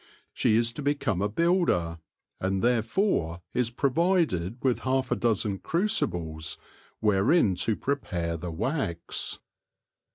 [0.33, 1.99] She is to become a builder,
[2.39, 6.57] and therefore is provided with half a dozen crucibles
[7.01, 9.37] wherein to prepare the wax.